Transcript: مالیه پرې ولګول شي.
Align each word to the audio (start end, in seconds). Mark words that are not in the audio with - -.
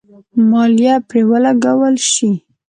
مالیه 0.49 0.95
پرې 1.07 1.21
ولګول 1.29 1.95
شي. 2.11 2.31